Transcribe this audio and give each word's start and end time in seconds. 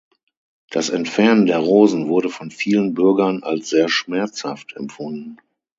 Das 0.71 0.89
Entfernen 0.89 1.45
der 1.45 1.59
Rosen 1.59 2.07
wurde 2.07 2.29
von 2.29 2.49
vielen 2.49 2.95
Bürgern 2.95 3.43
als 3.43 3.69
sehr 3.69 3.87
schmerzhaft 3.87 4.73
empfunden. 4.75 5.37